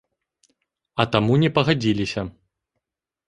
[1.03, 2.21] А таму не пагадзіліся.